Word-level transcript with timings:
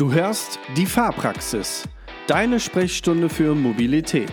Du 0.00 0.10
hörst 0.10 0.58
die 0.78 0.86
Fahrpraxis, 0.86 1.86
deine 2.26 2.58
Sprechstunde 2.58 3.28
für 3.28 3.54
Mobilität. 3.54 4.32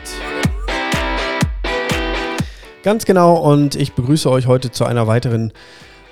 Ganz 2.83 3.03
genau 3.03 3.35
und 3.35 3.75
ich 3.75 3.91
begrüße 3.91 4.31
euch 4.31 4.47
heute 4.47 4.71
zu 4.71 4.85
einer 4.85 5.07
weiteren 5.07 5.51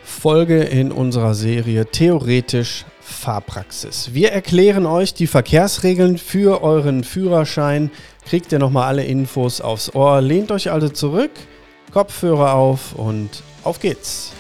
Folge 0.03 0.61
in 0.61 0.91
unserer 0.91 1.33
Serie 1.35 1.85
Theoretisch 1.85 2.83
Fahrpraxis. 2.99 4.09
Wir 4.11 4.33
erklären 4.33 4.85
euch 4.85 5.13
die 5.13 5.25
Verkehrsregeln 5.25 6.17
für 6.17 6.61
euren 6.61 7.05
Führerschein. 7.05 7.91
Kriegt 8.25 8.51
ihr 8.51 8.59
nochmal 8.59 8.89
alle 8.89 9.05
Infos 9.05 9.61
aufs 9.61 9.95
Ohr. 9.95 10.19
Lehnt 10.19 10.51
euch 10.51 10.69
also 10.69 10.89
zurück, 10.89 11.31
Kopfhörer 11.93 12.55
auf 12.55 12.93
und 12.93 13.29
auf 13.63 13.79
geht's. 13.79 14.33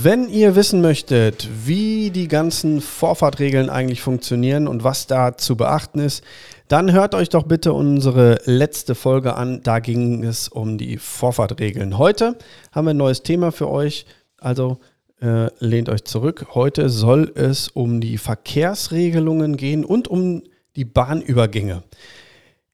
Wenn 0.00 0.28
ihr 0.28 0.54
wissen 0.54 0.80
möchtet, 0.80 1.48
wie 1.66 2.10
die 2.10 2.28
ganzen 2.28 2.80
Vorfahrtregeln 2.80 3.68
eigentlich 3.68 4.00
funktionieren 4.00 4.68
und 4.68 4.84
was 4.84 5.08
da 5.08 5.36
zu 5.36 5.56
beachten 5.56 5.98
ist, 5.98 6.22
dann 6.68 6.92
hört 6.92 7.16
euch 7.16 7.30
doch 7.30 7.42
bitte 7.42 7.72
unsere 7.72 8.38
letzte 8.44 8.94
Folge 8.94 9.34
an. 9.34 9.60
Da 9.64 9.80
ging 9.80 10.22
es 10.22 10.48
um 10.48 10.78
die 10.78 10.98
Vorfahrtregeln. 10.98 11.98
Heute 11.98 12.36
haben 12.70 12.86
wir 12.86 12.90
ein 12.90 12.96
neues 12.96 13.24
Thema 13.24 13.50
für 13.50 13.68
euch. 13.68 14.06
Also 14.38 14.78
äh, 15.20 15.48
lehnt 15.58 15.88
euch 15.88 16.04
zurück. 16.04 16.46
Heute 16.54 16.90
soll 16.90 17.32
es 17.34 17.66
um 17.66 18.00
die 18.00 18.18
Verkehrsregelungen 18.18 19.56
gehen 19.56 19.84
und 19.84 20.06
um 20.06 20.44
die 20.76 20.84
Bahnübergänge. 20.84 21.82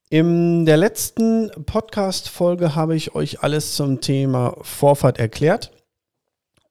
In 0.09 0.67
der 0.67 0.77
letzten 0.77 1.49
Podcast-Folge 1.65 2.75
habe 2.75 2.95
ich 2.95 3.15
euch 3.15 3.41
alles 3.41 3.75
zum 3.75 3.99
Thema 3.99 4.55
Vorfahrt 4.61 5.17
erklärt. 5.17 5.71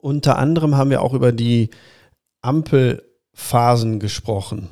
Unter 0.05 0.37
anderem 0.37 0.77
haben 0.77 0.91
wir 0.91 1.01
auch 1.01 1.15
über 1.15 1.33
die 1.33 1.71
Ampelphasen 2.43 4.01
gesprochen. 4.01 4.69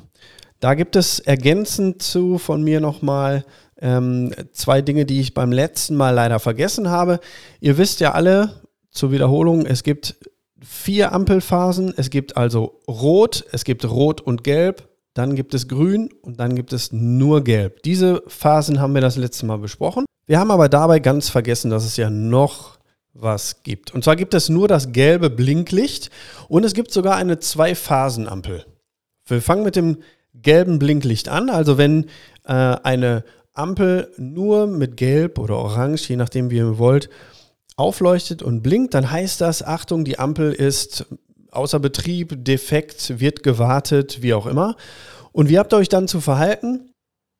Da 0.59 0.75
gibt 0.75 0.95
es 0.95 1.17
ergänzend 1.17 2.03
zu 2.03 2.37
von 2.37 2.61
mir 2.61 2.79
nochmal 2.79 3.43
ähm, 3.81 4.31
zwei 4.51 4.83
Dinge, 4.83 5.07
die 5.07 5.19
ich 5.19 5.33
beim 5.33 5.51
letzten 5.51 5.95
Mal 5.95 6.11
leider 6.11 6.37
vergessen 6.37 6.91
habe. 6.91 7.19
Ihr 7.61 7.79
wisst 7.79 7.99
ja 7.99 8.11
alle, 8.11 8.61
zur 8.91 9.11
Wiederholung, 9.11 9.65
es 9.65 9.81
gibt 9.81 10.17
vier 10.61 11.13
Ampelphasen. 11.13 11.91
Es 11.97 12.11
gibt 12.11 12.37
also 12.37 12.79
Rot, 12.87 13.43
es 13.51 13.63
gibt 13.63 13.85
Rot 13.85 14.21
und 14.21 14.43
Gelb, 14.43 14.87
dann 15.15 15.33
gibt 15.33 15.55
es 15.55 15.67
Grün 15.67 16.11
und 16.21 16.39
dann 16.39 16.53
gibt 16.55 16.73
es 16.73 16.91
nur 16.91 17.43
Gelb. 17.43 17.81
Diese 17.81 18.21
Phasen 18.27 18.79
haben 18.79 18.93
wir 18.93 19.01
das 19.01 19.17
letzte 19.17 19.47
Mal 19.47 19.57
besprochen. 19.57 20.05
Wir 20.27 20.39
haben 20.39 20.51
aber 20.51 20.69
dabei 20.69 20.99
ganz 20.99 21.29
vergessen, 21.29 21.71
dass 21.71 21.85
es 21.85 21.97
ja 21.97 22.11
noch 22.11 22.77
was 23.13 23.63
gibt. 23.63 23.93
Und 23.93 24.03
zwar 24.03 24.15
gibt 24.15 24.33
es 24.33 24.49
nur 24.49 24.67
das 24.67 24.91
gelbe 24.91 25.29
Blinklicht 25.29 26.09
und 26.47 26.63
es 26.63 26.73
gibt 26.73 26.91
sogar 26.91 27.15
eine 27.15 27.39
Zwei-Phasen-Ampel. 27.39 28.65
Wir 29.25 29.41
fangen 29.41 29.63
mit 29.63 29.75
dem 29.75 29.97
gelben 30.33 30.79
Blinklicht 30.79 31.29
an. 31.29 31.49
Also 31.49 31.77
wenn 31.77 32.05
äh, 32.45 32.53
eine 32.53 33.23
Ampel 33.53 34.11
nur 34.17 34.67
mit 34.67 34.97
Gelb 34.97 35.37
oder 35.37 35.57
Orange, 35.57 36.09
je 36.09 36.15
nachdem 36.15 36.49
wie 36.49 36.57
ihr 36.57 36.77
wollt, 36.77 37.09
aufleuchtet 37.75 38.41
und 38.41 38.61
blinkt, 38.61 38.93
dann 38.93 39.09
heißt 39.09 39.41
das, 39.41 39.63
Achtung, 39.63 40.05
die 40.05 40.19
Ampel 40.19 40.51
ist 40.51 41.05
außer 41.51 41.79
Betrieb, 41.79 42.43
defekt, 42.43 43.19
wird 43.19 43.43
gewartet, 43.43 44.21
wie 44.21 44.33
auch 44.33 44.47
immer. 44.47 44.75
Und 45.31 45.49
wie 45.49 45.59
habt 45.59 45.73
ihr 45.73 45.77
euch 45.77 45.89
dann 45.89 46.07
zu 46.07 46.19
verhalten? 46.19 46.92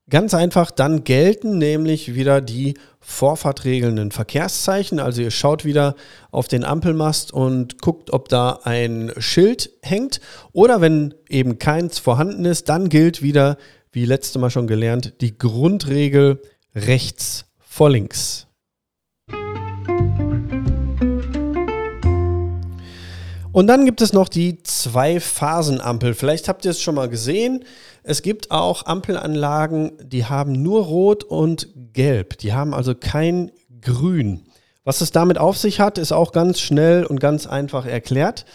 Ganz 0.10 0.34
einfach, 0.34 0.70
dann 0.70 1.06
gelten 1.06 1.58
nämlich 1.58 2.14
wieder 2.14 2.42
die 2.42 2.74
vorfahrtregelnden 3.00 4.12
Verkehrszeichen. 4.12 5.00
Also 5.00 5.22
ihr 5.22 5.32
schaut 5.32 5.64
wieder 5.64 5.96
auf 6.30 6.50
den 6.50 6.66
Ampelmast 6.66 7.32
und 7.32 7.82
guckt, 7.82 8.12
ob 8.12 8.28
da 8.28 8.60
ein 8.64 9.14
Schild 9.18 9.72
hängt. 9.82 10.20
Oder 10.52 10.82
wenn 10.82 11.14
eben 11.30 11.58
keins 11.58 12.00
vorhanden 12.00 12.44
ist, 12.44 12.68
dann 12.68 12.90
gilt 12.90 13.22
wieder, 13.22 13.58
wie 13.94 14.06
letztes 14.06 14.42
Mal 14.42 14.50
schon 14.50 14.68
gelernt, 14.68 15.14
die 15.22 15.38
Grundregel 15.38 16.42
rechts 16.76 17.46
vor 17.60 17.90
links. 17.90 18.48
Und 23.54 23.68
dann 23.68 23.86
gibt 23.86 24.02
es 24.02 24.14
noch 24.14 24.30
die 24.30 24.64
Zwei-Phasen-Ampel. 24.64 26.16
Vielleicht 26.16 26.50
habt 26.50 26.66
ihr 26.66 26.72
es 26.72 26.82
schon 26.82 26.96
mal 26.96 27.08
gesehen. 27.08 27.64
Es 28.02 28.24
gibt 28.24 28.50
auch 28.50 28.88
Ampelanlagen, 28.88 29.92
die 30.04 30.26
haben 30.26 30.54
nur 30.54 30.86
Rot 30.86 31.24
und 31.24 31.70
Gelb. 31.94 32.40
Die 32.40 32.54
haben 32.54 32.74
also 32.74 32.96
kein 32.96 33.52
Grün. 33.80 34.42
Was 34.84 35.02
es 35.02 35.12
damit 35.12 35.38
auf 35.38 35.56
sich 35.56 35.80
hat, 35.80 36.00
ist 36.00 36.12
auch 36.12 36.32
ganz 36.32 36.60
schnell 36.60 37.06
und 37.06 37.20
ganz 37.20 37.46
einfach 37.46 37.86
erklärt. 37.86 38.46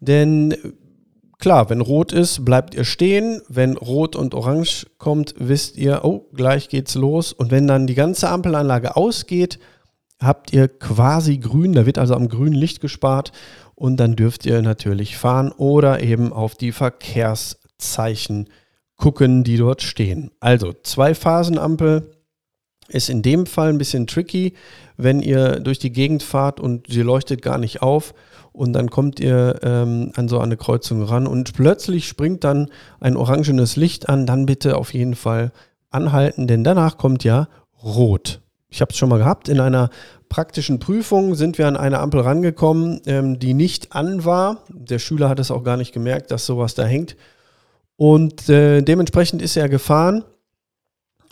Denn 0.00 0.54
klar, 1.38 1.70
wenn 1.70 1.80
rot 1.80 2.12
ist, 2.12 2.44
bleibt 2.44 2.74
ihr 2.74 2.84
stehen. 2.84 3.40
Wenn 3.48 3.78
rot 3.78 4.16
und 4.16 4.34
orange 4.34 4.86
kommt, 4.98 5.34
wisst 5.38 5.78
ihr, 5.78 6.04
oh, 6.04 6.26
gleich 6.34 6.68
geht's 6.68 6.94
los. 6.94 7.32
Und 7.32 7.50
wenn 7.50 7.66
dann 7.66 7.86
die 7.86 7.94
ganze 7.94 8.28
Ampelanlage 8.28 8.96
ausgeht, 8.96 9.58
habt 10.20 10.52
ihr 10.52 10.68
quasi 10.68 11.38
grün. 11.38 11.72
Da 11.72 11.86
wird 11.86 11.96
also 11.96 12.14
am 12.14 12.28
grünen 12.28 12.52
Licht 12.54 12.82
gespart 12.82 13.32
und 13.80 13.96
dann 13.96 14.14
dürft 14.14 14.44
ihr 14.44 14.60
natürlich 14.60 15.16
fahren 15.16 15.52
oder 15.52 16.02
eben 16.02 16.34
auf 16.34 16.54
die 16.54 16.70
Verkehrszeichen 16.70 18.50
gucken, 18.96 19.42
die 19.42 19.56
dort 19.56 19.80
stehen. 19.80 20.32
Also 20.38 20.74
Zwei-Phasen-Ampel 20.82 22.10
ist 22.88 23.08
in 23.08 23.22
dem 23.22 23.46
Fall 23.46 23.70
ein 23.70 23.78
bisschen 23.78 24.06
tricky, 24.06 24.52
wenn 24.98 25.22
ihr 25.22 25.60
durch 25.60 25.78
die 25.78 25.92
Gegend 25.92 26.22
fahrt 26.22 26.60
und 26.60 26.88
sie 26.88 27.00
leuchtet 27.00 27.40
gar 27.40 27.56
nicht 27.56 27.80
auf 27.80 28.12
und 28.52 28.74
dann 28.74 28.90
kommt 28.90 29.18
ihr 29.18 29.58
ähm, 29.62 30.12
an 30.14 30.28
so 30.28 30.40
eine 30.40 30.58
Kreuzung 30.58 31.02
ran 31.02 31.26
und 31.26 31.54
plötzlich 31.54 32.06
springt 32.06 32.44
dann 32.44 32.68
ein 33.00 33.16
orangenes 33.16 33.76
Licht 33.76 34.10
an, 34.10 34.26
dann 34.26 34.44
bitte 34.44 34.76
auf 34.76 34.92
jeden 34.92 35.14
Fall 35.14 35.52
anhalten, 35.88 36.46
denn 36.46 36.64
danach 36.64 36.98
kommt 36.98 37.24
ja 37.24 37.48
rot. 37.82 38.42
Ich 38.68 38.82
habe 38.82 38.90
es 38.92 38.98
schon 38.98 39.08
mal 39.08 39.18
gehabt, 39.18 39.48
in 39.48 39.58
einer 39.58 39.88
praktischen 40.30 40.78
Prüfung 40.78 41.34
sind 41.34 41.58
wir 41.58 41.68
an 41.68 41.76
eine 41.76 41.98
Ampel 41.98 42.20
rangekommen, 42.20 43.02
ähm, 43.04 43.38
die 43.38 43.52
nicht 43.52 43.92
an 43.92 44.24
war. 44.24 44.64
Der 44.68 44.98
Schüler 44.98 45.28
hat 45.28 45.38
es 45.38 45.50
auch 45.50 45.62
gar 45.62 45.76
nicht 45.76 45.92
gemerkt, 45.92 46.30
dass 46.30 46.46
sowas 46.46 46.74
da 46.74 46.84
hängt. 46.84 47.16
Und 47.96 48.48
äh, 48.48 48.80
dementsprechend 48.80 49.42
ist 49.42 49.56
er 49.56 49.68
gefahren. 49.68 50.24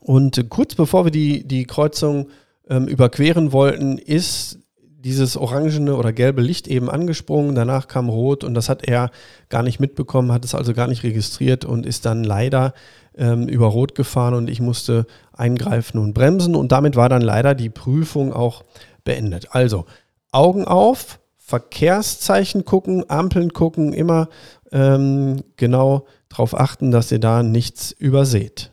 Und 0.03 0.50
kurz 0.50 0.75
bevor 0.75 1.06
wir 1.06 1.10
die, 1.10 1.47
die 1.47 1.64
Kreuzung 1.64 2.28
ähm, 2.69 2.87
überqueren 2.87 3.53
wollten, 3.53 3.97
ist 3.97 4.58
dieses 5.04 5.36
orangene 5.36 5.94
oder 5.94 6.12
gelbe 6.12 6.42
Licht 6.42 6.66
eben 6.66 6.91
angesprungen. 6.91 7.54
Danach 7.54 7.86
kam 7.86 8.09
rot 8.09 8.42
und 8.42 8.54
das 8.54 8.69
hat 8.69 8.86
er 8.86 9.10
gar 9.48 9.62
nicht 9.62 9.78
mitbekommen, 9.78 10.32
hat 10.32 10.44
es 10.44 10.54
also 10.54 10.75
gar 10.75 10.88
nicht 10.88 11.04
registriert 11.04 11.64
und 11.64 11.86
ist 11.86 12.04
dann 12.04 12.25
leider 12.25 12.75
ähm, 13.16 13.47
über 13.48 13.66
rot 13.66 13.94
gefahren 13.94 14.34
und 14.34 14.50
ich 14.50 14.60
musste 14.60 15.06
eingreifen 15.32 16.00
und 16.00 16.14
bremsen. 16.14 16.56
Und 16.56 16.72
damit 16.72 16.97
war 16.97 17.08
dann 17.08 17.22
leider 17.22 17.54
die 17.54 17.70
Prüfung 17.70 18.32
auch 18.32 18.64
beendet. 19.04 19.54
Also 19.54 19.87
Augen 20.32 20.64
auf, 20.64 21.20
Verkehrszeichen 21.37 22.64
gucken, 22.64 23.08
Ampeln 23.08 23.53
gucken, 23.53 23.92
immer 23.92 24.28
ähm, 24.72 25.44
genau 25.56 26.06
darauf 26.28 26.58
achten, 26.58 26.91
dass 26.91 27.12
ihr 27.12 27.20
da 27.20 27.42
nichts 27.44 27.92
überseht. 27.92 28.72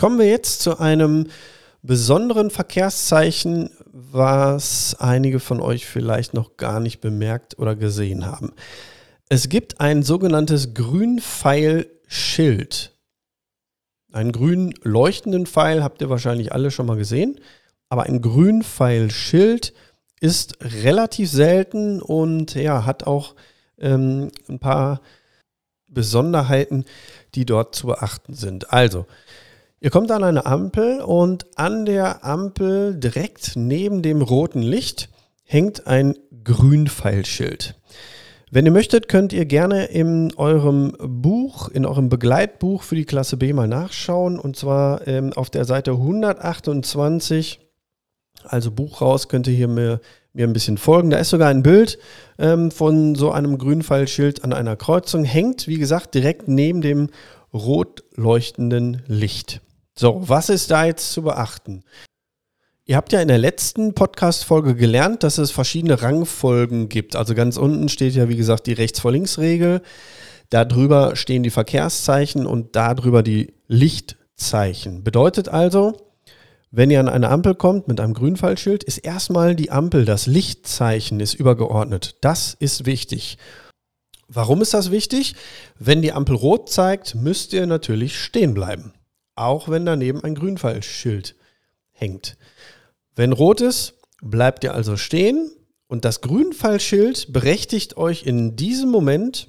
Kommen 0.00 0.18
wir 0.18 0.28
jetzt 0.30 0.62
zu 0.62 0.78
einem 0.78 1.26
besonderen 1.82 2.48
Verkehrszeichen, 2.48 3.68
was 3.92 4.96
einige 4.98 5.40
von 5.40 5.60
euch 5.60 5.84
vielleicht 5.84 6.32
noch 6.32 6.56
gar 6.56 6.80
nicht 6.80 7.02
bemerkt 7.02 7.58
oder 7.58 7.76
gesehen 7.76 8.24
haben. 8.24 8.54
Es 9.28 9.50
gibt 9.50 9.78
ein 9.78 10.02
sogenanntes 10.02 10.72
Grünpfeilschild. 10.72 12.96
Einen 14.10 14.32
grün 14.32 14.72
leuchtenden 14.82 15.44
Pfeil 15.44 15.84
habt 15.84 16.00
ihr 16.00 16.08
wahrscheinlich 16.08 16.54
alle 16.54 16.70
schon 16.70 16.86
mal 16.86 16.96
gesehen, 16.96 17.38
aber 17.90 18.04
ein 18.04 18.22
Grünpfeilschild 18.22 19.74
ist 20.18 20.56
relativ 20.62 21.30
selten 21.30 22.00
und 22.00 22.54
ja, 22.54 22.86
hat 22.86 23.06
auch 23.06 23.34
ähm, 23.76 24.30
ein 24.48 24.60
paar 24.60 25.02
Besonderheiten, 25.88 26.86
die 27.34 27.44
dort 27.44 27.74
zu 27.74 27.88
beachten 27.88 28.32
sind. 28.32 28.72
Also, 28.72 29.04
ihr 29.80 29.90
kommt 29.90 30.10
an 30.10 30.24
eine 30.24 30.46
Ampel 30.46 31.00
und 31.00 31.46
an 31.56 31.84
der 31.84 32.24
Ampel 32.24 32.94
direkt 32.94 33.56
neben 33.56 34.02
dem 34.02 34.22
roten 34.22 34.62
Licht 34.62 35.08
hängt 35.44 35.86
ein 35.86 36.14
Grünpfeilschild. 36.44 37.74
Wenn 38.52 38.66
ihr 38.66 38.72
möchtet, 38.72 39.08
könnt 39.08 39.32
ihr 39.32 39.44
gerne 39.44 39.84
in 39.86 40.34
eurem 40.34 40.96
Buch, 40.98 41.68
in 41.68 41.86
eurem 41.86 42.08
Begleitbuch 42.08 42.82
für 42.82 42.96
die 42.96 43.04
Klasse 43.04 43.36
B 43.36 43.52
mal 43.52 43.68
nachschauen. 43.68 44.40
Und 44.40 44.56
zwar 44.56 45.06
ähm, 45.06 45.32
auf 45.32 45.50
der 45.50 45.64
Seite 45.64 45.92
128, 45.92 47.60
also 48.42 48.72
Buch 48.72 49.00
raus, 49.00 49.28
könnt 49.28 49.46
ihr 49.46 49.54
hier 49.54 49.68
mir, 49.68 50.00
mir 50.32 50.48
ein 50.48 50.52
bisschen 50.52 50.78
folgen. 50.78 51.10
Da 51.10 51.18
ist 51.18 51.30
sogar 51.30 51.48
ein 51.48 51.62
Bild 51.62 51.98
ähm, 52.38 52.72
von 52.72 53.14
so 53.14 53.30
einem 53.30 53.56
Grünpfeilschild 53.56 54.42
an 54.42 54.52
einer 54.52 54.74
Kreuzung. 54.74 55.22
Hängt, 55.22 55.68
wie 55.68 55.78
gesagt, 55.78 56.14
direkt 56.14 56.48
neben 56.48 56.80
dem 56.80 57.10
rot 57.54 58.02
leuchtenden 58.16 59.02
Licht. 59.06 59.60
So, 60.00 60.26
was 60.26 60.48
ist 60.48 60.70
da 60.70 60.86
jetzt 60.86 61.12
zu 61.12 61.20
beachten? 61.20 61.84
Ihr 62.86 62.96
habt 62.96 63.12
ja 63.12 63.20
in 63.20 63.28
der 63.28 63.36
letzten 63.36 63.92
Podcast-Folge 63.92 64.74
gelernt, 64.74 65.22
dass 65.22 65.36
es 65.36 65.50
verschiedene 65.50 66.00
Rangfolgen 66.00 66.88
gibt. 66.88 67.16
Also 67.16 67.34
ganz 67.34 67.58
unten 67.58 67.90
steht 67.90 68.14
ja, 68.14 68.26
wie 68.30 68.36
gesagt, 68.38 68.66
die 68.66 68.72
Rechts-vor-Links-Regel. 68.72 69.82
Darüber 70.48 71.16
stehen 71.16 71.42
die 71.42 71.50
Verkehrszeichen 71.50 72.46
und 72.46 72.76
darüber 72.76 73.22
die 73.22 73.52
Lichtzeichen. 73.68 75.04
Bedeutet 75.04 75.50
also, 75.50 75.98
wenn 76.70 76.90
ihr 76.90 77.00
an 77.00 77.10
eine 77.10 77.28
Ampel 77.28 77.54
kommt 77.54 77.86
mit 77.86 78.00
einem 78.00 78.14
Grünfallschild, 78.14 78.82
ist 78.82 79.04
erstmal 79.04 79.54
die 79.54 79.70
Ampel, 79.70 80.06
das 80.06 80.26
Lichtzeichen 80.26 81.20
ist 81.20 81.34
übergeordnet. 81.34 82.16
Das 82.22 82.56
ist 82.58 82.86
wichtig. 82.86 83.36
Warum 84.28 84.62
ist 84.62 84.72
das 84.72 84.90
wichtig? 84.90 85.34
Wenn 85.78 86.00
die 86.00 86.14
Ampel 86.14 86.36
rot 86.36 86.70
zeigt, 86.70 87.16
müsst 87.16 87.52
ihr 87.52 87.66
natürlich 87.66 88.18
stehen 88.18 88.54
bleiben. 88.54 88.94
Auch 89.40 89.70
wenn 89.70 89.86
daneben 89.86 90.22
ein 90.22 90.34
Grünfallschild 90.34 91.34
hängt. 91.92 92.36
Wenn 93.16 93.32
rot 93.32 93.62
ist, 93.62 93.94
bleibt 94.20 94.64
ihr 94.64 94.74
also 94.74 94.98
stehen 94.98 95.50
und 95.86 96.04
das 96.04 96.20
Grünfallschild 96.20 97.32
berechtigt 97.32 97.96
euch 97.96 98.26
in 98.26 98.54
diesem 98.56 98.90
Moment 98.90 99.48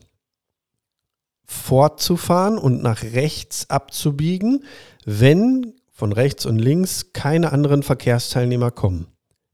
fortzufahren 1.44 2.58
und 2.58 2.82
nach 2.82 3.04
rechts 3.04 3.70
abzubiegen, 3.70 4.64
wenn 5.04 5.74
von 5.92 6.14
rechts 6.14 6.46
und 6.46 6.58
links 6.58 7.12
keine 7.12 7.52
anderen 7.52 7.84
Verkehrsteilnehmer 7.84 8.72
kommen. 8.72 9.08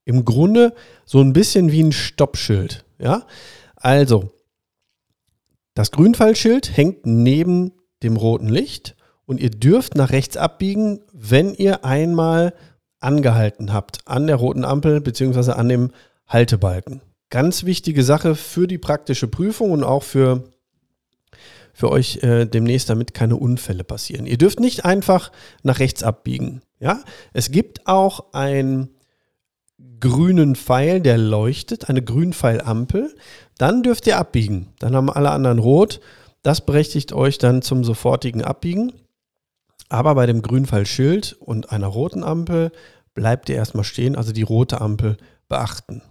Im 0.05 0.23
Grunde 0.23 0.75
so 1.03 1.19
ein 1.19 1.33
bisschen 1.33 1.71
wie 1.71 1.81
ein 1.81 1.91
Stoppschild. 1.91 2.85
Ja? 2.99 3.25
Also, 3.75 4.29
das 5.73 5.89
Grünfallschild 5.89 6.77
hängt 6.77 7.07
neben 7.07 7.71
dem 8.03 8.17
roten 8.17 8.49
Licht 8.49 8.96
und 9.27 9.39
ihr 9.39 9.51
dürft 9.51 9.93
nach 9.93 10.09
rechts 10.09 10.37
abbiegen, 10.37 11.01
wenn 11.13 11.53
ihr 11.53 11.85
einmal 11.85 12.53
angehalten 12.99 13.73
habt 13.73 13.99
an 14.05 14.25
der 14.25 14.37
roten 14.37 14.65
Ampel 14.65 15.01
bzw. 15.01 15.51
an 15.51 15.69
dem 15.69 15.91
Haltebalken. 16.27 17.01
Ganz 17.29 17.65
wichtige 17.65 18.03
Sache 18.03 18.33
für 18.33 18.67
die 18.67 18.79
praktische 18.79 19.27
Prüfung 19.27 19.71
und 19.71 19.83
auch 19.83 20.03
für 20.03 20.43
für 21.73 21.91
euch 21.91 22.23
äh, 22.23 22.45
demnächst, 22.45 22.89
damit 22.89 23.13
keine 23.13 23.35
Unfälle 23.35 23.83
passieren. 23.83 24.25
Ihr 24.25 24.39
dürft 24.39 24.59
nicht 24.59 24.83
einfach 24.83 25.31
nach 25.61 25.77
rechts 25.77 26.01
abbiegen. 26.01 26.63
Ja? 26.79 27.03
Es 27.33 27.51
gibt 27.51 27.85
auch 27.85 28.33
einen 28.33 28.89
grünen 29.99 30.55
Pfeil, 30.55 31.01
der 31.01 31.19
leuchtet, 31.19 31.87
eine 31.87 32.01
Grünpfeilampel. 32.01 33.13
Dann 33.59 33.83
dürft 33.83 34.07
ihr 34.07 34.17
abbiegen. 34.17 34.69
Dann 34.79 34.95
haben 34.95 35.11
alle 35.11 35.29
anderen 35.29 35.59
rot. 35.59 35.99
Das 36.41 36.65
berechtigt 36.65 37.13
euch 37.13 37.37
dann 37.37 37.61
zum 37.61 37.83
sofortigen 37.83 38.43
Abbiegen. 38.43 38.93
Aber 39.89 40.15
bei 40.15 40.25
dem 40.25 40.41
Grünpfeilschild 40.41 41.37
und 41.39 41.71
einer 41.71 41.87
roten 41.87 42.23
Ampel 42.23 42.71
bleibt 43.13 43.49
ihr 43.49 43.55
erstmal 43.55 43.85
stehen, 43.85 44.15
also 44.15 44.33
die 44.33 44.43
rote 44.43 44.81
Ampel 44.81 45.17
beachten. 45.47 46.01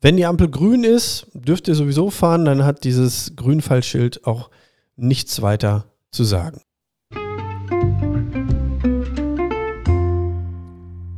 Wenn 0.00 0.16
die 0.16 0.26
Ampel 0.26 0.48
grün 0.48 0.84
ist, 0.84 1.26
dürft 1.34 1.68
ihr 1.68 1.74
sowieso 1.74 2.10
fahren, 2.10 2.44
dann 2.44 2.64
hat 2.64 2.84
dieses 2.84 3.36
Grünfallschild 3.36 4.26
auch 4.26 4.50
nichts 4.96 5.42
weiter 5.42 5.86
zu 6.10 6.24
sagen. 6.24 6.62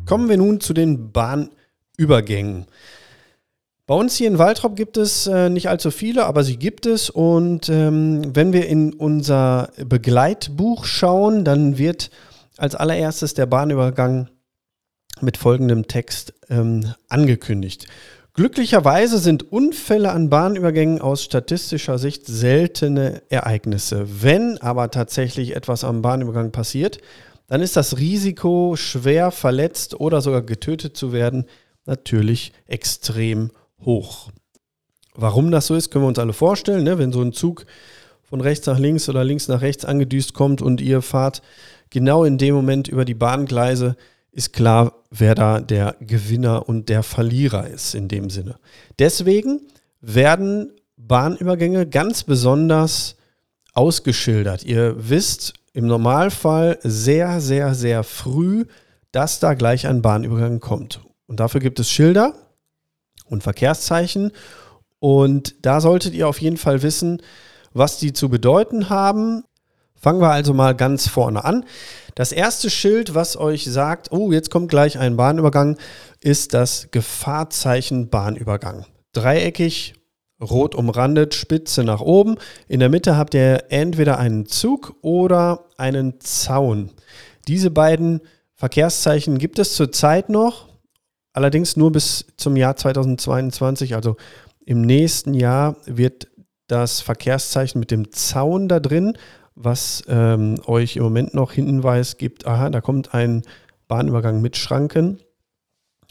Kommen 0.05 0.29
wir 0.29 0.37
nun 0.37 0.61
zu 0.61 0.73
den 0.73 1.13
Bahnübergängen. 1.13 2.67
Bei 3.89 3.95
uns 3.95 4.17
hier 4.17 4.29
in 4.29 4.37
Waltrop 4.37 4.77
gibt 4.77 4.99
es 4.99 5.27
äh, 5.27 5.49
nicht 5.49 5.71
allzu 5.71 5.91
viele, 5.91 6.27
aber 6.27 6.45
sie 6.45 6.59
gibt 6.59 6.85
es. 6.85 7.09
Und 7.09 7.71
ähm, 7.71 8.37
wenn 8.37 8.53
wir 8.53 8.69
in 8.69 8.93
unser 8.93 9.71
Begleitbuch 9.83 10.85
schauen, 10.85 11.43
dann 11.43 11.79
wird 11.79 12.11
als 12.59 12.75
allererstes 12.75 13.33
der 13.33 13.47
Bahnübergang 13.47 14.29
mit 15.23 15.39
folgendem 15.39 15.89
Text 15.89 16.35
ähm, 16.51 16.93
angekündigt. 17.09 17.87
Glücklicherweise 18.35 19.17
sind 19.19 19.51
Unfälle 19.51 20.13
an 20.13 20.29
Bahnübergängen 20.29 21.01
aus 21.01 21.25
statistischer 21.25 21.97
Sicht 21.97 22.27
seltene 22.27 23.23
Ereignisse. 23.31 24.23
Wenn 24.23 24.59
aber 24.59 24.91
tatsächlich 24.91 25.57
etwas 25.57 25.83
am 25.85 26.03
Bahnübergang 26.03 26.53
passiert, 26.53 26.99
dann 27.47 27.63
ist 27.63 27.75
das 27.75 27.97
Risiko, 27.97 28.77
schwer 28.77 29.31
verletzt 29.31 29.99
oder 29.99 30.21
sogar 30.21 30.43
getötet 30.43 30.95
zu 30.95 31.15
werden, 31.15 31.47
natürlich 31.87 32.53
extrem 32.67 33.49
hoch. 33.49 33.68
Warum 35.15 35.51
das 35.51 35.67
so 35.67 35.75
ist, 35.75 35.91
können 35.91 36.05
wir 36.05 36.09
uns 36.09 36.19
alle 36.19 36.33
vorstellen. 36.33 36.85
Ne? 36.85 36.99
Wenn 36.99 37.13
so 37.13 37.23
ein 37.23 37.33
Zug 37.33 37.67
von 38.23 38.41
rechts 38.41 38.67
nach 38.67 38.79
links 38.79 39.09
oder 39.09 39.25
links 39.25 39.49
nach 39.49 39.63
rechts 39.63 39.85
angedüst 39.85 40.35
kommt 40.35 40.63
und 40.63 40.81
ihr 40.81 41.03
fahrt 41.03 41.43
genau 41.91 42.25
in 42.25 42.39
dem 42.39 42.55
Moment 42.55 42.89
über 42.89 43.05
die 43.05 43.15
Bahngleise, 43.15 43.97
ist 44.31 44.53
klar, 44.53 44.93
wer 45.11 45.35
da 45.35 45.61
der 45.61 45.97
Gewinner 46.01 46.69
und 46.69 46.89
der 46.89 47.03
Verlierer 47.03 47.67
ist 47.67 47.95
in 47.95 48.09
dem 48.09 48.31
Sinne. 48.31 48.57
Deswegen 48.99 49.63
werden 50.01 50.73
Bahnübergänge 50.97 51.87
ganz 51.87 52.25
besonders 52.25 53.17
ausgeschildert. 53.73 54.65
Ihr 54.65 54.95
wisst 54.99 55.55
im 55.73 55.87
Normalfall 55.87 56.79
sehr, 56.83 57.41
sehr, 57.41 57.75
sehr 57.75 58.05
früh, 58.05 58.67
dass 59.13 59.41
da 59.41 59.55
gleich 59.55 59.87
ein 59.87 60.03
Bahnübergang 60.03 60.61
kommt. 60.61 61.01
Und 61.27 61.41
dafür 61.41 61.61
gibt 61.61 61.81
es 61.81 61.91
Schilder 61.91 62.35
und 63.29 63.43
Verkehrszeichen. 63.43 64.33
Und 65.01 65.55
da 65.65 65.81
solltet 65.81 66.15
ihr 66.15 66.29
auf 66.29 66.41
jeden 66.41 66.57
Fall 66.57 66.83
wissen, 66.83 67.23
was 67.73 67.99
die 67.99 68.13
zu 68.13 68.29
bedeuten 68.29 68.91
haben. 68.91 69.45
Fangen 69.95 70.21
wir 70.21 70.31
also 70.31 70.55
mal 70.55 70.75
ganz 70.75 71.09
vorne 71.09 71.45
an. 71.45 71.65
Das 72.15 72.33
erste 72.33 72.71
Schild, 72.71 73.15
was 73.15 73.37
euch 73.37 73.65
sagt, 73.65 74.13
oh, 74.13 74.33
jetzt 74.33 74.51
kommt 74.51 74.71
gleich 74.71 74.99
ein 74.99 75.17
Bahnübergang, 75.17 75.77
ist 76.21 76.55
das 76.55 76.89
Gefahrzeichen 76.91 78.09
Bahnübergang. 78.09 78.87
Dreieckig, 79.13 79.95
rot 80.41 80.75
umrandet, 80.75 81.35
Spitze 81.35 81.85
nach 81.85 82.01
oben. 82.01 82.37
In 82.69 82.81
der 82.81 82.89
Mitte 82.89 83.17
habt 83.17 83.35
ihr 83.35 83.65
entweder 83.71 84.19
einen 84.19 84.47
Zug 84.47 84.97
oder 85.03 85.67
einen 85.77 86.21
Zaun. 86.21 86.91
Diese 87.47 87.71
beiden 87.71 88.21
Verkehrszeichen 88.55 89.39
gibt 89.39 89.59
es 89.59 89.75
zurzeit 89.75 90.29
noch, 90.29 90.68
allerdings 91.33 91.77
nur 91.77 91.93
bis 91.93 92.27
zum 92.37 92.57
Jahr 92.57 92.77
2022. 92.77 93.95
Also 93.95 94.17
im 94.65 94.83
nächsten 94.83 95.35
Jahr 95.35 95.77
wird 95.87 96.29
das 96.67 97.01
Verkehrszeichen 97.01 97.79
mit 97.79 97.91
dem 97.91 98.13
Zaun 98.13 98.69
da 98.69 98.81
drin 98.81 99.15
was 99.61 100.05
ähm, 100.09 100.57
euch 100.67 100.97
im 100.97 101.03
Moment 101.03 101.35
noch 101.35 101.53
Hinweis 101.53 102.17
gibt, 102.17 102.47
aha, 102.47 102.71
da 102.71 102.81
kommt 102.81 103.13
ein 103.13 103.43
Bahnübergang 103.89 104.41
mit 104.41 104.57
Schranken. 104.57 105.19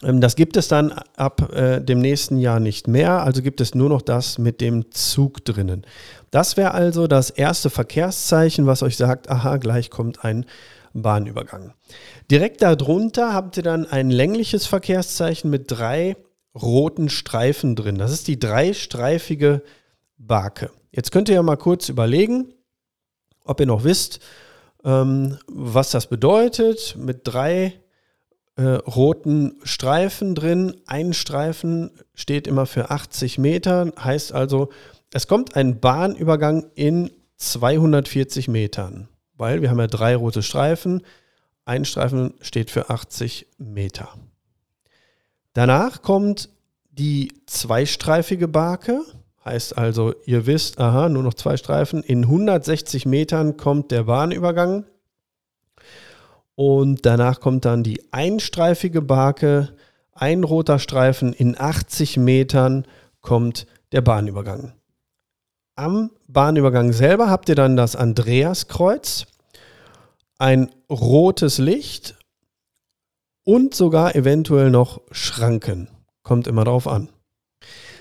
Ähm, 0.04 0.20
das 0.20 0.36
gibt 0.36 0.58
es 0.58 0.68
dann 0.68 0.92
ab 1.16 1.54
äh, 1.54 1.82
dem 1.82 2.00
nächsten 2.00 2.38
Jahr 2.38 2.60
nicht 2.60 2.88
mehr, 2.88 3.24
also 3.24 3.42
gibt 3.42 3.62
es 3.62 3.74
nur 3.74 3.90
noch 3.90 4.02
das 4.02 4.38
mit 4.38 4.60
dem 4.60 4.92
Zug 4.92 5.46
drinnen. 5.46 5.86
Das 6.30 6.58
wäre 6.58 6.72
also 6.74 7.08
das 7.08 7.30
erste 7.30 7.70
Verkehrszeichen, 7.70 8.66
was 8.66 8.84
euch 8.84 8.98
sagt, 8.98 9.30
aha, 9.30 9.58
gleich 9.58 9.90
kommt 9.90 10.26
ein 10.26 10.46
Bahnübergang. 10.94 11.74
Direkt 12.30 12.62
darunter 12.62 13.34
habt 13.34 13.58
ihr 13.58 13.64
dann 13.64 13.86
ein 13.86 14.10
längliches 14.10 14.66
Verkehrszeichen 14.66 15.50
mit 15.50 15.66
drei 15.68 16.16
roten 16.56 17.10
Streifen 17.10 17.76
drin. 17.76 17.98
Das 17.98 18.12
ist 18.12 18.28
die 18.28 18.40
dreistreifige 18.40 19.62
Barke. 20.18 20.72
Jetzt 20.92 21.12
könnt 21.12 21.30
ihr 21.30 21.36
ja 21.36 21.44
mal 21.44 21.58
kurz 21.58 21.90
überlegen, 21.90 22.54
ob 23.44 23.60
ihr 23.60 23.68
noch 23.68 23.84
wisst, 23.84 24.20
ähm, 24.84 25.38
was 25.48 25.92
das 25.92 26.08
bedeutet. 26.08 26.96
Mit 26.98 27.22
drei 27.24 27.74
äh, 28.58 28.64
roten 28.64 29.58
Streifen 29.64 30.36
drin. 30.36 30.76
Ein 30.88 31.14
Streifen 31.14 31.92
steht 32.14 32.48
immer 32.48 32.66
für 32.66 32.90
80 32.90 33.38
Meter, 33.38 33.92
heißt 33.98 34.34
also, 34.34 34.70
es 35.14 35.28
kommt 35.28 35.56
ein 35.56 35.80
Bahnübergang 35.80 36.66
in 36.76 37.12
240 37.38 38.48
Metern, 38.48 39.08
weil 39.38 39.62
wir 39.62 39.70
haben 39.70 39.80
ja 39.80 39.88
drei 39.88 40.16
rote 40.16 40.44
Streifen. 40.44 41.02
Ein 41.66 41.86
Streifen 41.86 42.34
steht 42.42 42.72
für 42.72 42.90
80 42.90 43.48
Meter. 43.58 44.10
Danach 45.54 46.02
kommt 46.02 46.50
die 46.92 47.32
zweistreifige 47.46 48.48
Barke. 48.48 49.02
Heißt 49.46 49.78
also, 49.78 50.14
ihr 50.26 50.46
wisst, 50.46 50.80
aha, 50.80 51.10
nur 51.10 51.24
noch 51.24 51.34
zwei 51.34 51.58
Streifen. 51.58 52.04
In 52.04 52.24
160 52.24 53.06
Metern 53.06 53.58
kommt 53.58 53.92
der 53.92 54.04
Bahnübergang. 54.04 54.86
Und 56.56 57.06
danach 57.06 57.40
kommt 57.40 57.66
dann 57.66 57.84
die 57.84 58.12
einstreifige 58.12 59.02
Barke. 59.02 59.74
Ein 60.14 60.44
roter 60.44 60.80
Streifen. 60.80 61.34
In 61.34 61.60
80 61.60 62.18
Metern 62.18 62.86
kommt 63.22 63.68
der 63.92 64.02
Bahnübergang. 64.02 64.74
Am 65.80 66.10
Bahnübergang 66.28 66.92
selber 66.92 67.30
habt 67.30 67.50
ihr 67.50 67.56
dann 67.56 67.78
das 67.78 67.96
Andreaskreuz, 67.96 69.28
ein 70.40 70.72
rotes 70.90 71.60
Licht 71.60 72.16
und 73.44 73.76
sogar 73.76 74.16
eventuell 74.16 74.72
noch 74.72 75.02
Schranken. 75.12 75.88
Kommt 76.24 76.48
immer 76.48 76.64
drauf 76.64 76.88
an. 76.88 77.10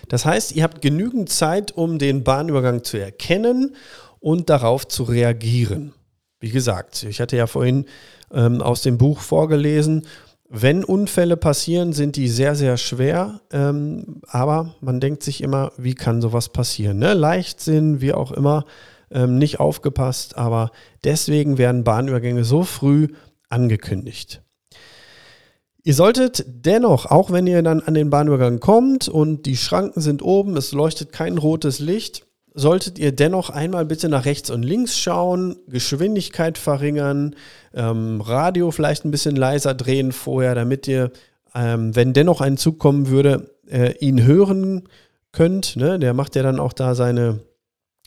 Das 0.08 0.24
heißt, 0.24 0.52
ihr 0.52 0.62
habt 0.62 0.80
genügend 0.80 1.28
Zeit, 1.28 1.70
um 1.70 1.98
den 1.98 2.24
Bahnübergang 2.24 2.82
zu 2.82 2.96
erkennen 2.96 3.76
und 4.20 4.48
darauf 4.48 4.88
zu 4.88 5.02
reagieren. 5.02 5.92
wie 6.40 6.50
gesagt, 6.50 7.02
ich 7.02 7.20
hatte 7.20 7.36
ja 7.36 7.46
vorhin 7.46 7.84
ähm, 8.32 8.62
aus 8.62 8.80
dem 8.80 8.96
Buch 8.96 9.20
vorgelesen, 9.20 10.06
wenn 10.48 10.84
Unfälle 10.84 11.36
passieren, 11.36 11.92
sind 11.92 12.16
die 12.16 12.28
sehr, 12.28 12.54
sehr 12.54 12.76
schwer. 12.76 13.40
Ähm, 13.52 14.20
aber 14.28 14.74
man 14.80 15.00
denkt 15.00 15.22
sich 15.22 15.42
immer, 15.42 15.72
wie 15.76 15.94
kann 15.94 16.22
sowas 16.22 16.50
passieren? 16.50 16.98
Ne? 16.98 17.14
Leichtsinn, 17.14 18.00
wie 18.00 18.12
auch 18.12 18.32
immer, 18.32 18.64
ähm, 19.10 19.38
nicht 19.38 19.60
aufgepasst. 19.60 20.36
Aber 20.36 20.70
deswegen 21.04 21.58
werden 21.58 21.84
Bahnübergänge 21.84 22.44
so 22.44 22.62
früh 22.62 23.08
angekündigt. 23.48 24.42
Ihr 25.82 25.94
solltet 25.94 26.44
dennoch, 26.48 27.06
auch 27.06 27.30
wenn 27.30 27.46
ihr 27.46 27.62
dann 27.62 27.80
an 27.80 27.94
den 27.94 28.10
Bahnübergang 28.10 28.58
kommt 28.58 29.08
und 29.08 29.46
die 29.46 29.56
Schranken 29.56 30.00
sind 30.00 30.20
oben, 30.20 30.56
es 30.56 30.72
leuchtet 30.72 31.12
kein 31.12 31.38
rotes 31.38 31.78
Licht, 31.78 32.25
solltet 32.56 32.98
ihr 32.98 33.12
dennoch 33.12 33.50
einmal 33.50 33.84
bitte 33.84 34.08
nach 34.08 34.24
rechts 34.24 34.50
und 34.50 34.62
links 34.62 34.98
schauen, 34.98 35.56
Geschwindigkeit 35.68 36.56
verringern, 36.56 37.36
ähm, 37.74 38.22
Radio 38.22 38.70
vielleicht 38.70 39.04
ein 39.04 39.10
bisschen 39.10 39.36
leiser 39.36 39.74
drehen 39.74 40.10
vorher, 40.10 40.54
damit 40.54 40.88
ihr, 40.88 41.12
ähm, 41.54 41.94
wenn 41.94 42.14
dennoch 42.14 42.40
ein 42.40 42.56
Zug 42.56 42.78
kommen 42.78 43.08
würde, 43.08 43.50
äh, 43.68 43.92
ihn 43.98 44.24
hören 44.24 44.84
könnt. 45.32 45.76
Ne? 45.76 45.98
Der 45.98 46.14
macht 46.14 46.34
ja 46.34 46.42
dann 46.42 46.58
auch 46.58 46.72
da 46.72 46.94
seine, 46.94 47.40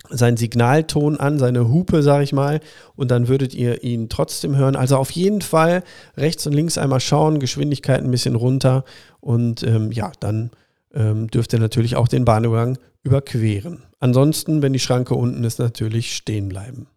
seinen 0.10 0.36
Signalton 0.38 1.20
an, 1.20 1.38
seine 1.38 1.70
Hupe, 1.70 2.02
sag 2.02 2.24
ich 2.24 2.34
mal, 2.34 2.60
und 2.96 3.12
dann 3.12 3.28
würdet 3.28 3.54
ihr 3.54 3.84
ihn 3.84 4.10
trotzdem 4.10 4.56
hören. 4.56 4.76
Also 4.76 4.98
auf 4.98 5.12
jeden 5.12 5.42
Fall 5.42 5.84
rechts 6.18 6.48
und 6.48 6.54
links 6.54 6.80
einmal 6.80 7.02
schauen, 7.02 7.40
Geschwindigkeit 7.40 8.04
ein 8.04 8.10
bisschen 8.10 8.36
runter 8.36 8.84
und 9.20 9.62
ähm, 9.62 9.92
ja, 9.92 10.12
dann 10.20 10.50
ähm, 10.92 11.28
dürft 11.28 11.54
ihr 11.54 11.60
natürlich 11.60 11.96
auch 11.96 12.08
den 12.08 12.26
Bahnübergang 12.26 12.80
überqueren. 13.04 13.84
Ansonsten, 14.00 14.62
wenn 14.62 14.74
die 14.74 14.80
Schranke 14.80 15.16
unten 15.16 15.44
ist, 15.44 15.60
natürlich 15.60 16.16
stehen 16.16 16.50
bleiben. 16.50 16.88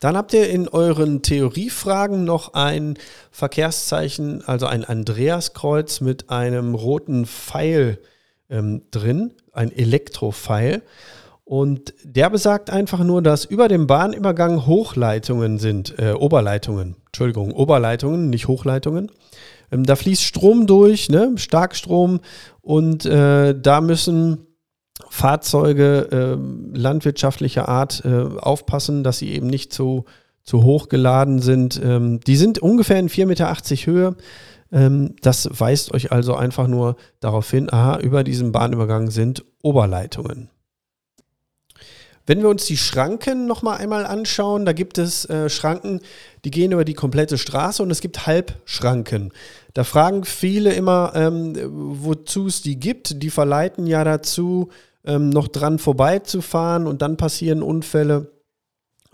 Dann 0.00 0.16
habt 0.16 0.34
ihr 0.34 0.50
in 0.50 0.68
euren 0.68 1.22
Theoriefragen 1.22 2.24
noch 2.24 2.52
ein 2.52 2.98
Verkehrszeichen, 3.30 4.46
also 4.46 4.66
ein 4.66 4.84
Andreaskreuz 4.84 6.00
mit 6.02 6.28
einem 6.28 6.74
roten 6.74 7.24
Pfeil 7.24 7.98
ähm, 8.50 8.82
drin, 8.90 9.32
ein 9.52 9.72
Elektropfeil. 9.72 10.82
Und 11.44 11.94
der 12.02 12.30
besagt 12.30 12.70
einfach 12.70 13.00
nur, 13.00 13.22
dass 13.22 13.44
über 13.44 13.68
dem 13.68 13.86
Bahnübergang 13.86 14.66
Hochleitungen 14.66 15.58
sind, 15.58 15.98
äh, 15.98 16.12
Oberleitungen, 16.12 16.96
Entschuldigung, 17.06 17.52
Oberleitungen, 17.52 18.30
nicht 18.30 18.48
Hochleitungen. 18.48 19.10
Ähm, 19.74 19.84
da 19.84 19.96
fließt 19.96 20.22
Strom 20.22 20.66
durch, 20.66 21.08
ne? 21.08 21.32
Starkstrom, 21.36 22.20
und 22.60 23.04
äh, 23.04 23.58
da 23.58 23.80
müssen 23.80 24.46
Fahrzeuge 25.10 26.08
äh, 26.10 26.78
landwirtschaftlicher 26.78 27.68
Art 27.68 28.02
äh, 28.04 28.08
aufpassen, 28.38 29.04
dass 29.04 29.18
sie 29.18 29.32
eben 29.32 29.48
nicht 29.48 29.72
zu, 29.72 30.04
zu 30.44 30.62
hoch 30.62 30.88
geladen 30.88 31.40
sind. 31.40 31.80
Ähm, 31.84 32.20
die 32.20 32.36
sind 32.36 32.58
ungefähr 32.60 32.98
in 32.98 33.08
4,80 33.08 33.26
Meter 33.26 33.54
Höhe. 33.86 34.16
Ähm, 34.72 35.14
das 35.20 35.48
weist 35.52 35.92
euch 35.92 36.10
also 36.10 36.34
einfach 36.34 36.68
nur 36.68 36.96
darauf 37.20 37.50
hin, 37.50 37.70
aha, 37.70 37.98
über 37.98 38.24
diesem 38.24 38.52
Bahnübergang 38.52 39.10
sind 39.10 39.44
Oberleitungen. 39.62 40.48
Wenn 42.26 42.40
wir 42.40 42.48
uns 42.48 42.64
die 42.64 42.78
Schranken 42.78 43.46
nochmal 43.46 43.78
einmal 43.78 44.06
anschauen, 44.06 44.64
da 44.64 44.72
gibt 44.72 44.96
es 44.96 45.28
äh, 45.28 45.50
Schranken, 45.50 46.00
die 46.44 46.50
gehen 46.50 46.72
über 46.72 46.84
die 46.84 46.94
komplette 46.94 47.36
Straße 47.36 47.82
und 47.82 47.90
es 47.90 48.00
gibt 48.00 48.26
Halbschranken. 48.26 49.32
Da 49.74 49.84
fragen 49.84 50.24
viele 50.24 50.72
immer, 50.72 51.12
ähm, 51.14 51.54
wozu 52.00 52.46
es 52.46 52.62
die 52.62 52.80
gibt. 52.80 53.22
Die 53.22 53.30
verleiten 53.30 53.86
ja 53.86 54.04
dazu, 54.04 54.70
ähm, 55.04 55.28
noch 55.28 55.48
dran 55.48 55.78
vorbeizufahren 55.78 56.86
und 56.86 57.02
dann 57.02 57.18
passieren 57.18 57.62
Unfälle. 57.62 58.32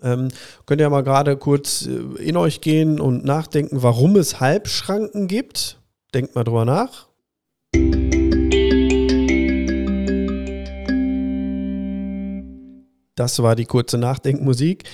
Ähm, 0.02 0.28
könnt 0.66 0.80
ihr 0.80 0.88
mal 0.88 1.02
gerade 1.02 1.36
kurz 1.36 1.86
äh, 1.86 2.22
in 2.22 2.36
euch 2.36 2.60
gehen 2.60 3.00
und 3.00 3.24
nachdenken, 3.24 3.82
warum 3.82 4.16
es 4.16 4.40
Halbschranken 4.40 5.26
gibt. 5.26 5.78
Denkt 6.14 6.34
mal 6.36 6.44
drüber 6.44 6.64
nach. 6.64 7.09
Das 13.20 13.42
war 13.42 13.54
die 13.54 13.66
kurze 13.66 13.98
Nachdenkmusik. 13.98 14.84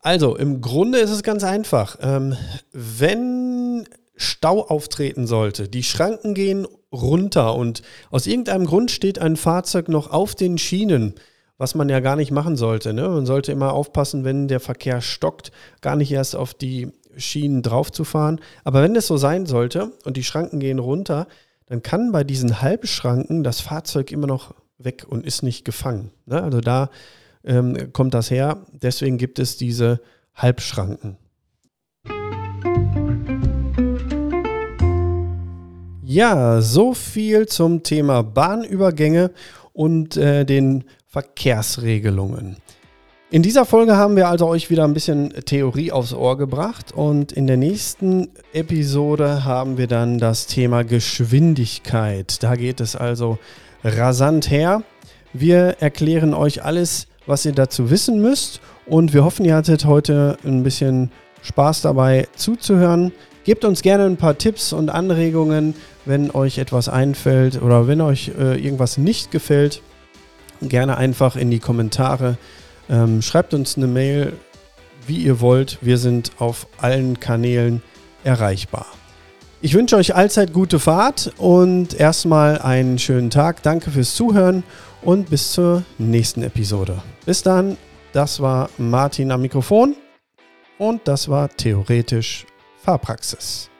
Also, 0.00 0.34
im 0.34 0.60
Grunde 0.60 0.98
ist 0.98 1.10
es 1.10 1.22
ganz 1.22 1.44
einfach. 1.44 1.98
Ähm, 2.02 2.36
wenn 2.72 3.86
Stau 4.16 4.66
auftreten 4.66 5.28
sollte, 5.28 5.68
die 5.68 5.84
Schranken 5.84 6.34
gehen 6.34 6.66
runter 6.92 7.54
und 7.54 7.82
aus 8.10 8.26
irgendeinem 8.26 8.66
Grund 8.66 8.90
steht 8.90 9.20
ein 9.20 9.36
Fahrzeug 9.36 9.88
noch 9.88 10.10
auf 10.10 10.34
den 10.34 10.58
Schienen, 10.58 11.14
was 11.58 11.76
man 11.76 11.88
ja 11.88 12.00
gar 12.00 12.16
nicht 12.16 12.32
machen 12.32 12.56
sollte. 12.56 12.92
Ne? 12.92 13.08
Man 13.08 13.24
sollte 13.24 13.52
immer 13.52 13.72
aufpassen, 13.72 14.24
wenn 14.24 14.48
der 14.48 14.58
Verkehr 14.58 15.00
stockt, 15.00 15.52
gar 15.80 15.94
nicht 15.94 16.10
erst 16.10 16.34
auf 16.34 16.54
die 16.54 16.90
Schienen 17.16 17.62
draufzufahren. 17.62 18.40
Aber 18.64 18.82
wenn 18.82 18.94
das 18.94 19.06
so 19.06 19.16
sein 19.16 19.46
sollte 19.46 19.92
und 20.04 20.16
die 20.16 20.24
Schranken 20.24 20.58
gehen 20.58 20.80
runter, 20.80 21.28
dann 21.66 21.84
kann 21.84 22.10
bei 22.10 22.24
diesen 22.24 22.62
Halbschranken 22.62 23.44
das 23.44 23.60
Fahrzeug 23.60 24.10
immer 24.10 24.26
noch 24.26 24.56
weg 24.76 25.06
und 25.08 25.24
ist 25.24 25.44
nicht 25.44 25.64
gefangen. 25.64 26.10
Ne? 26.26 26.42
Also 26.42 26.60
da 26.60 26.90
ähm, 27.44 27.92
kommt 27.92 28.14
das 28.14 28.30
her. 28.30 28.64
Deswegen 28.72 29.18
gibt 29.18 29.38
es 29.38 29.56
diese 29.56 30.00
Halbschranken. 30.34 31.16
Ja, 36.02 36.60
so 36.60 36.92
viel 36.92 37.46
zum 37.46 37.84
Thema 37.84 38.22
Bahnübergänge 38.22 39.30
und 39.72 40.16
äh, 40.16 40.44
den 40.44 40.84
Verkehrsregelungen. 41.06 42.56
In 43.30 43.42
dieser 43.42 43.64
Folge 43.64 43.96
haben 43.96 44.16
wir 44.16 44.26
also 44.26 44.48
euch 44.48 44.70
wieder 44.70 44.82
ein 44.82 44.92
bisschen 44.92 45.30
Theorie 45.44 45.92
aufs 45.92 46.12
Ohr 46.12 46.36
gebracht 46.36 46.90
und 46.90 47.30
in 47.30 47.46
der 47.46 47.56
nächsten 47.56 48.30
Episode 48.52 49.44
haben 49.44 49.78
wir 49.78 49.86
dann 49.86 50.18
das 50.18 50.48
Thema 50.48 50.82
Geschwindigkeit. 50.82 52.42
Da 52.42 52.56
geht 52.56 52.80
es 52.80 52.96
also 52.96 53.38
rasant 53.84 54.50
her. 54.50 54.82
Wir 55.32 55.76
erklären 55.78 56.34
euch 56.34 56.64
alles 56.64 57.06
was 57.26 57.44
ihr 57.44 57.52
dazu 57.52 57.90
wissen 57.90 58.20
müsst. 58.20 58.60
Und 58.86 59.12
wir 59.12 59.24
hoffen, 59.24 59.44
ihr 59.44 59.54
hattet 59.54 59.84
heute 59.84 60.36
ein 60.44 60.62
bisschen 60.62 61.10
Spaß 61.42 61.82
dabei 61.82 62.28
zuzuhören. 62.36 63.12
Gebt 63.44 63.64
uns 63.64 63.82
gerne 63.82 64.04
ein 64.04 64.16
paar 64.16 64.36
Tipps 64.36 64.72
und 64.72 64.90
Anregungen, 64.90 65.74
wenn 66.04 66.30
euch 66.30 66.58
etwas 66.58 66.88
einfällt 66.88 67.60
oder 67.62 67.86
wenn 67.86 68.00
euch 68.00 68.32
äh, 68.38 68.62
irgendwas 68.62 68.98
nicht 68.98 69.30
gefällt. 69.30 69.82
Gerne 70.60 70.98
einfach 70.98 71.36
in 71.36 71.50
die 71.50 71.58
Kommentare. 71.58 72.36
Ähm, 72.90 73.22
schreibt 73.22 73.54
uns 73.54 73.76
eine 73.76 73.86
Mail, 73.86 74.34
wie 75.06 75.16
ihr 75.16 75.40
wollt. 75.40 75.78
Wir 75.80 75.96
sind 75.96 76.32
auf 76.38 76.66
allen 76.78 77.18
Kanälen 77.18 77.82
erreichbar. 78.24 78.86
Ich 79.62 79.74
wünsche 79.74 79.96
euch 79.96 80.14
allzeit 80.14 80.52
gute 80.52 80.78
Fahrt 80.78 81.32
und 81.36 81.92
erstmal 81.92 82.58
einen 82.58 82.98
schönen 82.98 83.30
Tag. 83.30 83.62
Danke 83.62 83.90
fürs 83.90 84.14
Zuhören 84.14 84.64
und 85.02 85.30
bis 85.30 85.52
zur 85.52 85.84
nächsten 85.98 86.42
Episode. 86.42 87.02
Bis 87.24 87.42
dann, 87.42 87.76
das 88.12 88.40
war 88.40 88.70
Martin 88.78 89.30
am 89.32 89.42
Mikrofon 89.42 89.96
und 90.78 91.06
das 91.06 91.28
war 91.28 91.48
theoretisch 91.48 92.46
Fahrpraxis. 92.82 93.70